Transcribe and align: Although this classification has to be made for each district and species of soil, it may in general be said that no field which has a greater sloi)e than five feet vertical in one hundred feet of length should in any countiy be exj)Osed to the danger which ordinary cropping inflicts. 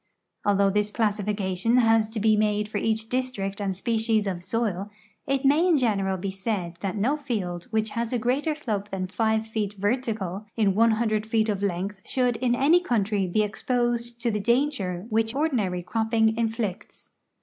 Although 0.47 0.71
this 0.71 0.89
classification 0.89 1.77
has 1.77 2.09
to 2.09 2.19
be 2.19 2.35
made 2.35 2.67
for 2.67 2.79
each 2.79 3.07
district 3.07 3.61
and 3.61 3.75
species 3.77 4.25
of 4.25 4.41
soil, 4.41 4.89
it 5.27 5.45
may 5.45 5.67
in 5.67 5.77
general 5.77 6.17
be 6.17 6.31
said 6.31 6.77
that 6.81 6.97
no 6.97 7.15
field 7.15 7.65
which 7.69 7.91
has 7.91 8.11
a 8.11 8.17
greater 8.17 8.53
sloi)e 8.53 8.89
than 8.89 9.05
five 9.05 9.45
feet 9.45 9.75
vertical 9.75 10.47
in 10.57 10.73
one 10.73 10.89
hundred 10.97 11.27
feet 11.27 11.49
of 11.49 11.61
length 11.61 12.01
should 12.03 12.37
in 12.37 12.55
any 12.55 12.81
countiy 12.81 13.31
be 13.31 13.41
exj)Osed 13.41 14.17
to 14.17 14.31
the 14.31 14.39
danger 14.39 15.05
which 15.11 15.35
ordinary 15.35 15.83
cropping 15.83 16.35
inflicts. 16.35 17.11